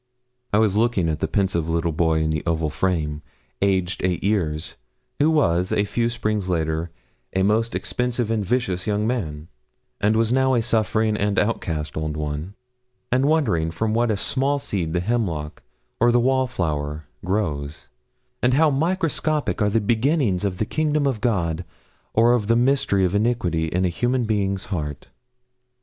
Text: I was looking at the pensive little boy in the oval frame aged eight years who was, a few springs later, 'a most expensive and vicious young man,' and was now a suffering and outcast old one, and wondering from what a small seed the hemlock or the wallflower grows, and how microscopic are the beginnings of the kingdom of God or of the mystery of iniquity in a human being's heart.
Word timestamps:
I 0.51 0.57
was 0.57 0.75
looking 0.75 1.07
at 1.09 1.19
the 1.19 1.27
pensive 1.27 1.69
little 1.69 1.91
boy 1.91 2.21
in 2.21 2.31
the 2.31 2.41
oval 2.47 2.71
frame 2.71 3.21
aged 3.61 4.01
eight 4.03 4.23
years 4.23 4.73
who 5.19 5.29
was, 5.29 5.71
a 5.71 5.85
few 5.85 6.09
springs 6.09 6.49
later, 6.49 6.89
'a 7.33 7.43
most 7.43 7.75
expensive 7.75 8.31
and 8.31 8.43
vicious 8.43 8.87
young 8.87 9.05
man,' 9.05 9.47
and 9.99 10.15
was 10.15 10.33
now 10.33 10.55
a 10.55 10.61
suffering 10.63 11.15
and 11.15 11.37
outcast 11.37 11.95
old 11.95 12.17
one, 12.17 12.55
and 13.11 13.27
wondering 13.27 13.69
from 13.69 13.93
what 13.93 14.09
a 14.09 14.17
small 14.17 14.57
seed 14.57 14.93
the 14.93 15.01
hemlock 15.01 15.61
or 15.99 16.11
the 16.11 16.19
wallflower 16.19 17.05
grows, 17.23 17.87
and 18.41 18.55
how 18.55 18.71
microscopic 18.71 19.61
are 19.61 19.69
the 19.69 19.79
beginnings 19.79 20.43
of 20.43 20.57
the 20.57 20.65
kingdom 20.65 21.05
of 21.05 21.21
God 21.21 21.63
or 22.15 22.33
of 22.33 22.47
the 22.47 22.55
mystery 22.55 23.05
of 23.05 23.13
iniquity 23.13 23.65
in 23.67 23.85
a 23.85 23.89
human 23.89 24.23
being's 24.23 24.65
heart. 24.73 25.09